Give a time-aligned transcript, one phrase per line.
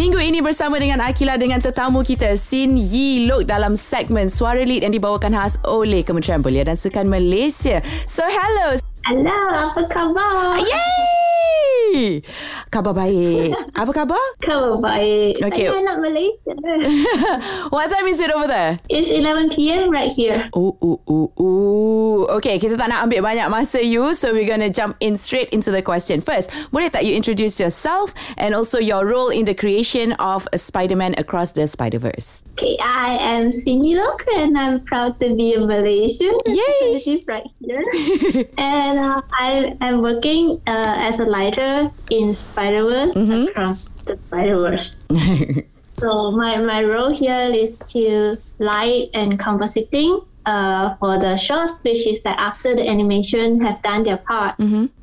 [0.00, 4.80] Minggu ini bersama dengan Akila dengan tetamu kita Sin Yi Look dalam segmen Suara Lead
[4.80, 7.84] yang dibawakan khas oleh Kementerian Belia dan Sukan Malaysia.
[8.08, 8.80] So hello.
[9.04, 10.56] Hello, apa khabar?
[11.90, 12.22] Yay!
[12.70, 13.50] Khabar baik.
[13.74, 14.22] Apa khabar?
[14.46, 15.42] Khabar baik.
[15.42, 15.66] Okay.
[15.66, 16.54] Saya anak Malaysia.
[17.74, 18.78] What time is it over there?
[18.86, 19.90] It's 11 p.m.
[19.90, 20.46] right here.
[20.54, 22.20] Ooh, ooh, ooh, ooh.
[22.38, 25.74] Okay, kita tak nak ambil banyak masa you, so we're gonna jump in straight into
[25.74, 26.22] the question.
[26.22, 30.58] First, boleh tak you introduce yourself and also your role in the creation of a
[30.58, 32.46] Spider-Man across the Spider-Verse?
[32.60, 37.24] Okay, I am Sin Yee Loke and I'm proud to be a Malaysian Yay!
[37.26, 37.80] right here.
[38.58, 41.79] and uh, I am working uh, as a lighter
[42.10, 43.48] in Spider-Verse Mm-hmm.
[43.48, 44.90] across the Spider-Verse.
[46.00, 52.06] So my, my role here is to light and compositing uh, for the shots, which
[52.06, 54.54] is that after the animation have done their part,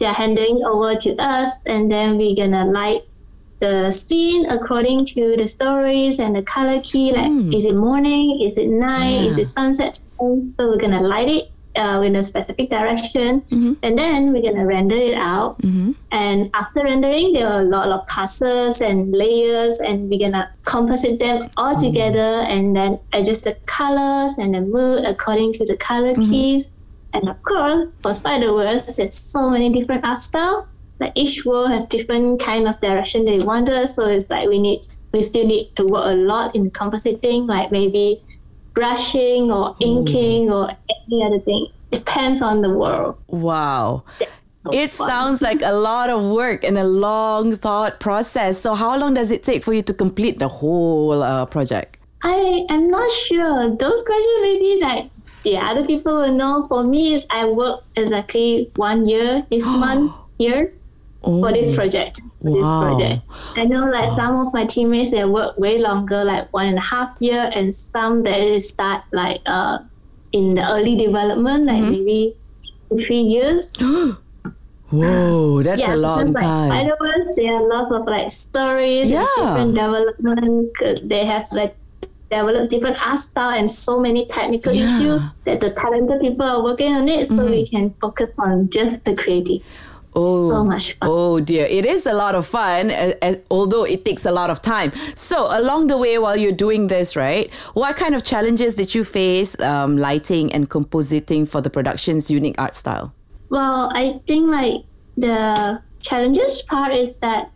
[0.00, 3.02] they're handing over to us, and then we're gonna light
[3.60, 7.12] the scene according to the stories and the color key.
[7.12, 8.40] Like, is it morning?
[8.50, 9.20] Is it night?
[9.30, 10.00] Is it sunset?
[10.18, 13.72] So we're gonna light it uh, in a specific direction, mm-hmm.
[13.82, 15.60] and then we're gonna render it out.
[15.62, 15.92] Mm-hmm.
[16.10, 21.18] And after rendering, there are a lot of passes and layers, and we're gonna composite
[21.20, 21.86] them all mm-hmm.
[21.86, 26.68] together and then adjust the colors and the mood according to the color keys.
[27.12, 30.66] And of course, for Spider Verse, there's so many different art styles.
[31.00, 34.84] Like each world have different kind of direction they wanted, so it's like we need
[35.12, 38.22] we still need to work a lot in compositing, like maybe
[38.80, 40.70] brushing or inking or
[41.06, 41.66] any other thing.
[41.92, 43.16] Depends on the world.
[43.28, 44.04] Wow.
[44.64, 45.08] So It fun.
[45.08, 48.60] sounds like a lot of work and a long thought process.
[48.60, 51.96] So, how long does it take for you to complete the whole uh, project?
[52.22, 53.74] I am not sure.
[53.76, 55.04] Those questions maybe like
[55.42, 56.66] the other people will know.
[56.68, 60.72] For me, is I work exactly one year this month here
[61.22, 62.20] for this project.
[62.42, 63.22] For this project.
[63.56, 66.80] I know like some of my teammates they work way longer, like one and a
[66.82, 69.78] half year, and some they start like uh
[70.32, 72.36] in the early development, like maybe
[72.88, 73.70] two, three years.
[74.90, 76.70] Whoa, that's a long because, like, time.
[76.70, 79.24] Spider-Verse, there are lots of like stories Yeah.
[79.36, 80.72] different development.
[81.04, 81.76] They have like
[82.30, 84.86] developed different art style and so many technical Yeah.
[84.86, 85.00] Mm-hmm.
[85.00, 87.28] issues that the talented people are working on it.
[87.28, 89.62] So we can focus on just the creative.
[90.14, 91.08] Oh, so much fun.
[91.08, 94.50] Oh dear, it is a lot of fun, uh, uh, although it takes a lot
[94.50, 94.92] of time.
[95.14, 99.04] So, along the way, while you're doing this, right, what kind of challenges did you
[99.04, 103.14] face um, lighting and compositing for the production's unique art style?
[103.50, 104.82] Well, I think like
[105.16, 107.52] the challenges part is that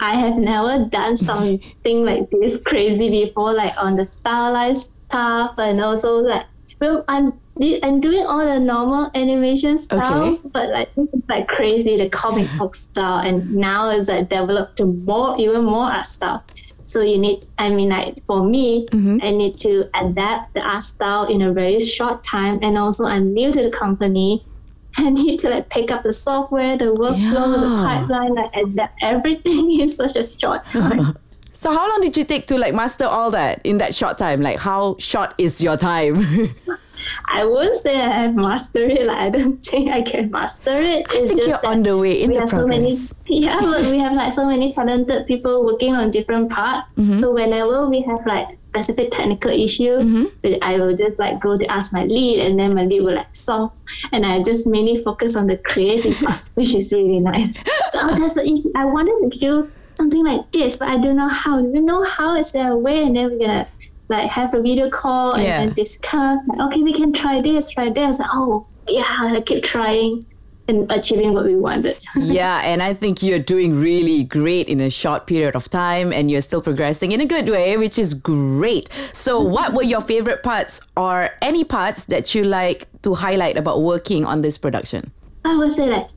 [0.00, 1.60] I have never done something
[2.04, 6.46] like this crazy before, like on the stylized stuff, and also like
[6.80, 10.40] well, I'm I'm doing all the normal animation style, Okay.
[10.52, 14.86] but like is like crazy the comic book style, and now it's like developed to
[14.86, 16.42] more even more art style.
[16.86, 19.18] So you need, I mean, like for me, mm-hmm.
[19.22, 23.32] I need to adapt the art style in a very short time, and also I'm
[23.32, 24.44] new to the company.
[24.96, 29.80] I need to like pick up the software, the workflow, the pipeline, like adapt everything
[29.80, 31.16] in such a short time.
[31.54, 34.42] So, how long did you take to like master all that in that short time?
[34.42, 36.54] Like, how short is your time?
[37.26, 39.06] I won't say I have mastered it.
[39.06, 41.06] Like I don't think I can master it.
[41.10, 44.12] I think you're on the way in the have so many, yeah, but we have
[44.12, 46.88] like so many talented people working on different parts.
[46.96, 47.14] Mm-hmm.
[47.14, 50.62] So whenever we have like specific technical issue, Mm-hmm.
[50.62, 53.34] I will just like go to ask my lead, and then my lead will like
[53.34, 53.72] solve.
[54.12, 57.54] And I just mainly focus on the creative parts, which is really nice.
[57.90, 58.72] So that's issue.
[58.74, 61.58] I wanted to do something like this, but I don't know how.
[61.58, 63.02] You know how is there a way?
[63.02, 63.66] And then we're gonna
[64.08, 65.60] like have a video call and, Yeah.
[65.62, 66.38] and discuss.
[66.46, 68.18] Like, okay, we can try this, try this.
[68.20, 70.26] Oh, yeah, I keep trying
[70.66, 72.02] and achieving what we wanted.
[72.16, 76.30] yeah, and I think you're doing really great in a short period of time and
[76.30, 78.88] you're still progressing in a good way, which is great.
[79.12, 83.82] So, what were your favorite parts or any parts that you like to highlight about
[83.82, 85.12] working on this production?
[85.44, 86.08] I would say like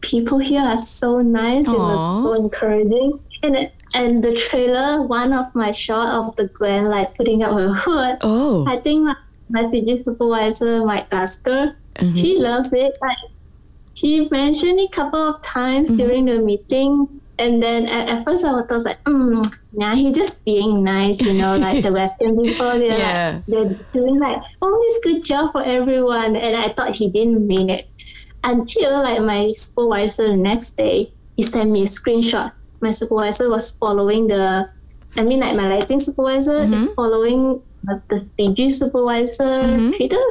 [0.00, 1.68] people here are so nice.
[1.68, 3.20] It was so encouraging.
[3.42, 7.72] And and the trailer, one of my shot of the Gwen like putting up her
[7.72, 8.18] hood.
[8.22, 9.14] Oh, I think my,
[9.48, 11.76] my CG supervisor, Mike Lasker,
[12.14, 12.92] she loves it.
[13.02, 13.16] Like
[13.94, 17.20] he mentioned it a couple of times during the meeting.
[17.38, 21.34] And then at, at first I was like, mm, nah, he's just being nice, you
[21.34, 23.32] know, like the Western people, they're Yeah.
[23.34, 26.36] like, they're doing like, oh, this good job for everyone.
[26.36, 27.88] And I thought he didn't mean it
[28.44, 32.52] until like my supervisor the next day, he sent me a screenshot.
[32.82, 34.68] My supervisor was following the,
[35.16, 36.94] I mean, like my lighting supervisor is mm-hmm.
[36.94, 39.92] following the, the CG supervisor mm-hmm.
[39.92, 40.24] Twitter.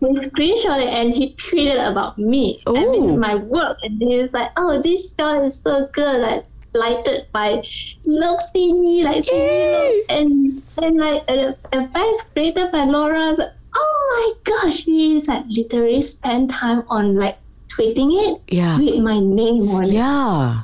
[0.00, 2.62] He screenshot it and he tweeted about me.
[2.66, 3.16] I mean, oh.
[3.16, 3.78] my work.
[3.82, 6.20] And he was like, oh, this shot is so good.
[6.20, 6.44] Like,
[6.74, 7.62] lighted by
[8.04, 13.32] look see me like see me and and like a, a face created by Laura.
[13.32, 17.38] Like, oh my gosh, she's like literally spent time on like
[17.72, 18.78] tweeting it Yeah.
[18.78, 19.92] with my name on it.
[19.92, 20.62] Yeah.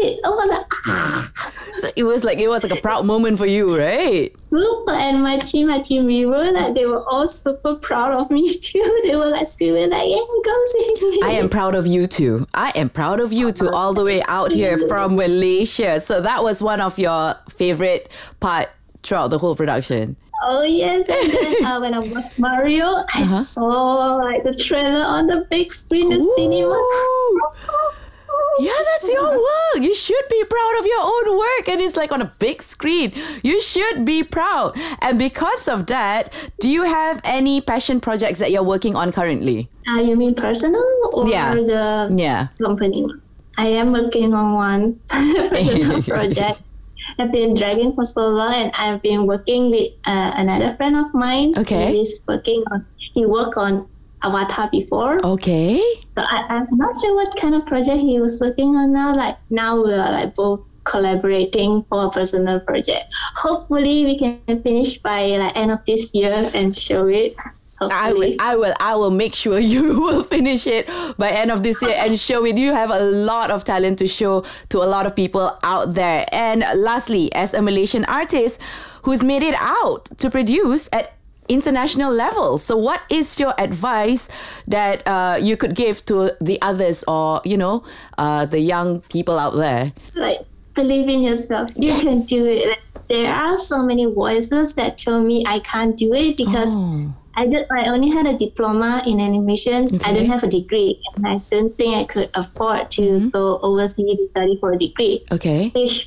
[0.00, 0.20] It.
[0.24, 0.64] Oh my god.
[0.86, 1.30] Ah.
[1.78, 4.34] So it was like it was like a proud moment for you, right?
[4.50, 8.30] Super and my team, my team, we were like they were all super proud of
[8.30, 9.00] me too.
[9.04, 12.46] They were like screaming like, "Yeah, go see!" I am proud of you too.
[12.54, 16.00] I am proud of you too, all the way out here from Malaysia.
[16.00, 18.08] So that was one of your favorite
[18.40, 18.68] part
[19.02, 20.16] throughout the whole production.
[20.46, 23.42] Oh yes, and then uh, when I watched Mario, I Uh-huh.
[23.42, 26.78] saw like the trailer on the big screen, the cinema.
[28.60, 29.38] Yeah, that's your
[29.82, 31.68] You should be proud of your own work.
[31.68, 33.12] And it's like on a big screen.
[33.42, 34.76] You should be proud.
[35.02, 36.30] And because of that,
[36.60, 39.68] do you have any passion projects that you're working on currently?
[39.88, 41.54] Uh, you mean personal or Yeah.
[41.54, 42.48] the Yeah.
[42.62, 43.06] company?
[43.56, 46.60] I am working on one personal project.
[47.18, 51.12] I've been dragging for so long, and I've been working with uh, another friend of
[51.14, 51.54] mine.
[51.56, 51.96] Okay.
[51.96, 52.86] He's working on.
[53.14, 53.88] He worked on
[54.22, 55.24] Avatar before.
[55.24, 55.80] Okay.
[56.14, 59.14] So I, I'm not sure what kind of project he was working on now.
[59.14, 63.14] Like now we are like both collaborating for a personal project.
[63.36, 67.36] Hopefully we can finish by like end of this year and show it.
[67.80, 71.62] I will, I will, I will make sure you will finish it by end of
[71.62, 72.58] this year and show it.
[72.58, 76.26] You have a lot of talent to show to a lot of people out there.
[76.32, 78.60] And lastly, as a Malaysian artist
[79.02, 81.17] who's made it out to produce at
[81.48, 84.28] international level, so what is your advice
[84.68, 87.84] that uh, you could give to the others or you know
[88.18, 89.92] uh, the young people out there?
[90.14, 90.40] like
[90.74, 91.68] believe in yourself.
[91.76, 92.68] You can do it.
[92.68, 97.12] Like, there are so many voices that tell me I can't do it because Oh.
[97.38, 99.86] I just I only had a diploma in animation.
[100.02, 100.12] I Okay.
[100.14, 103.28] didn't have a degree, and I don't think I could afford to Mm-hmm.
[103.30, 105.22] go overseas to study for a degree.
[105.30, 105.70] Okay.
[105.74, 106.02] which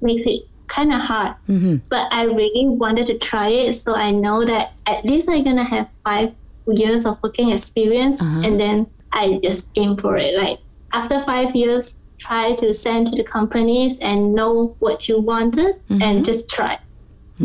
[0.00, 0.46] makes it
[0.78, 1.34] kind of hard.
[1.48, 1.76] Mm-hmm.
[1.90, 5.64] But I really wanted to try it, so I know that at least I'm gonna
[5.76, 6.34] have five
[6.66, 8.42] years of working experience, Uh-huh.
[8.46, 10.34] and then I just aim for it.
[10.42, 10.58] Like
[10.92, 16.02] after five years, try to send to the companies and know what you wanted, Mm-hmm.
[16.02, 16.78] and just try.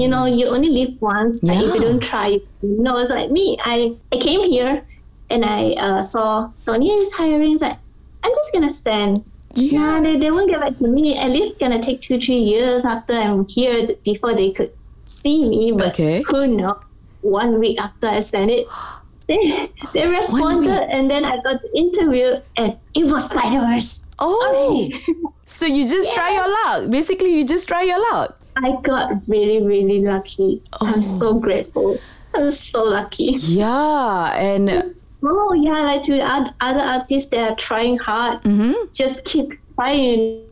[0.02, 1.38] You know, you only live once.
[1.44, 2.28] Like if you don't try,
[2.66, 3.58] you know, it's like me.
[3.74, 4.82] I I came here
[5.30, 7.54] and I uh, saw Sony is hiring.
[7.54, 7.78] It's like
[8.26, 9.22] I'm just gonna send
[9.56, 9.98] Yeah.
[9.98, 11.18] yeah, they, they won't get back to me.
[11.18, 15.72] At least gonna take two, three years after I'm here before they could see me.
[15.72, 16.24] But Okay.
[16.28, 16.82] who knows?
[17.22, 18.68] One week after I sent it,
[19.28, 24.06] they, they responded, and then I got the interview, and it was Spider-Verse.
[24.20, 24.90] Oh.
[25.46, 26.90] So you just try your luck.
[26.90, 28.40] Basically, you just try your luck.
[28.58, 30.64] I got really, really lucky.
[30.82, 30.88] Oh.
[30.88, 32.00] I'm so grateful.
[32.34, 33.36] I'm so lucky.
[33.38, 34.96] Yeah, and mm.
[35.26, 38.94] Oh yeah, like to oth- other artists that are trying hard, mhm.
[38.94, 40.04] just keep trying.
[40.04, 40.44] You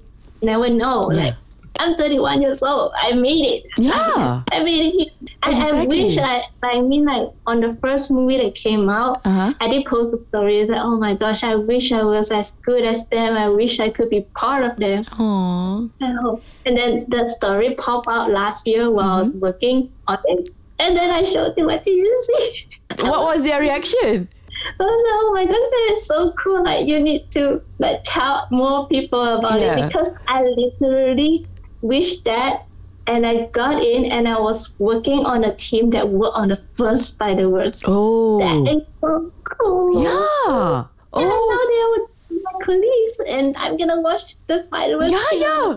[0.41, 1.11] never know.
[1.11, 1.23] Yeah.
[1.25, 1.35] Like
[1.79, 2.91] I'm 31 years old.
[3.01, 3.63] I made it.
[3.77, 4.43] yeah.
[4.51, 5.13] I made it-
[5.43, 5.51] I,
[5.81, 9.53] I wish I, I mean, like on the first movie that came out, Uh-huh.
[9.59, 12.83] I did post a story that, oh my gosh, I wish I was as good
[12.85, 13.35] as them.
[13.35, 15.05] I wish I could be part of them.
[15.05, 16.41] Aww.
[16.65, 19.39] And then that story popped out last year while I was Mm-hmm.
[19.39, 20.49] working on it.
[20.77, 22.67] And then I showed it to my agency.
[22.99, 24.27] What was their reaction?
[24.79, 26.63] I was like, oh my gosh, that is so cool.
[26.63, 29.77] Like, you need to like tell more people about Yeah.
[29.77, 31.45] it because I literally
[31.81, 32.65] wish that.
[33.07, 36.55] And I got in and I was working on a team that worked on the
[36.55, 37.81] first Spider Verse.
[37.85, 38.39] Oh.
[38.39, 40.03] That is so cool.
[40.03, 40.85] Yeah.
[41.13, 41.47] And Oh.
[41.51, 45.11] now they would be my colleagues, and I'm gonna watch the Spider Verse.
[45.11, 45.73] Yeah, yeah.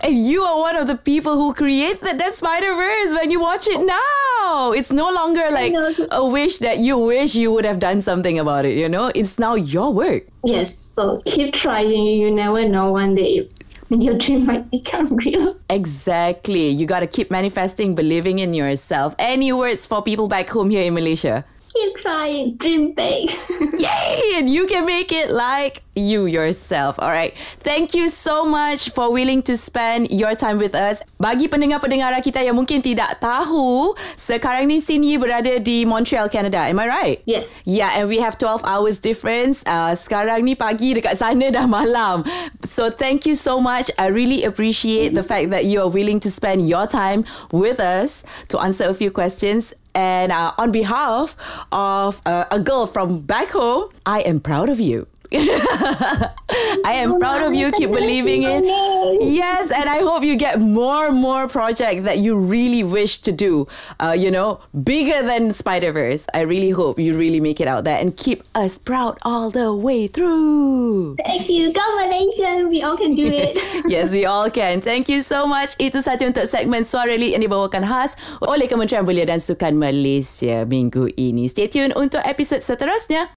[0.00, 3.66] And you are one of the people who created that Spider Verse when you watch
[3.66, 4.72] it now.
[4.72, 5.74] It's no longer like
[6.10, 9.10] a wish that you wish you would have done something about it, you know?
[9.14, 10.24] It's now your work.
[10.44, 12.06] Yes, so keep trying.
[12.06, 12.92] You never know.
[12.92, 13.48] One day,
[13.90, 15.56] your dream might become real.
[15.70, 16.68] Exactly.
[16.68, 19.14] You got to keep manifesting, believing in yourself.
[19.18, 21.44] Any words for people back home here in Malaysia?
[21.76, 22.56] Keep trying.
[22.56, 23.28] Dream big.
[23.76, 24.40] Yay!
[24.40, 26.96] And you can make it like you yourself.
[26.98, 27.36] All right.
[27.60, 31.04] Thank you so much for willing to spend your time with us.
[31.20, 36.64] Bagi pendengar-pendengar kita yang mungkin tidak tahu, sekarang ni Cindy berada di Montreal, Canada.
[36.64, 37.18] Am I right?
[37.28, 37.60] yes.
[37.68, 39.60] Yeah, and we have 12 hours difference.
[39.68, 42.24] Uh, sekarang ni pagi dekat sana dah malam.
[42.64, 43.92] So thank you so much.
[44.00, 48.24] I really appreciate the fact that you are willing to spend your time with us
[48.48, 49.76] to answer a few questions.
[49.96, 51.34] And uh, on behalf
[51.72, 55.06] of uh, a girl from back home, I am proud of you.
[55.32, 57.72] I am proud of you.
[57.72, 58.62] Keep believing it.
[59.20, 63.32] Yes, and I hope you get more and more projects that you really wish to
[63.32, 63.66] do.
[63.98, 66.26] Uh, you know, bigger than Spider Verse.
[66.34, 69.74] I really hope you really make it out there and keep us proud all the
[69.74, 71.16] way through.
[71.24, 71.72] Thank you.
[71.72, 72.68] Go Malaysia.
[72.68, 73.58] We all can do it.
[73.90, 74.80] yes, we all can.
[74.80, 75.74] Thank you so much.
[75.82, 80.62] Itu saja untuk segmen Suara Lit yang dibawakan khas oleh Kementerian Belia dan Sukan Malaysia
[80.68, 81.50] minggu ini.
[81.50, 83.32] Stay tune untuk episod seterusnya.